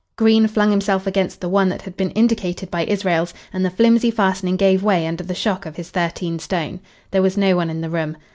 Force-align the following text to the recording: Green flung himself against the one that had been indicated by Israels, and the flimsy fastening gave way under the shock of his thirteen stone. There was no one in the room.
Green 0.15 0.47
flung 0.47 0.71
himself 0.71 1.05
against 1.05 1.41
the 1.41 1.47
one 1.47 1.69
that 1.69 1.83
had 1.83 1.95
been 1.95 2.09
indicated 2.13 2.71
by 2.71 2.85
Israels, 2.85 3.35
and 3.53 3.63
the 3.63 3.69
flimsy 3.69 4.09
fastening 4.09 4.55
gave 4.55 4.81
way 4.81 5.05
under 5.05 5.23
the 5.23 5.35
shock 5.35 5.67
of 5.67 5.75
his 5.75 5.91
thirteen 5.91 6.39
stone. 6.39 6.79
There 7.11 7.21
was 7.21 7.37
no 7.37 7.55
one 7.55 7.69
in 7.69 7.81
the 7.81 7.89
room. 7.91 8.17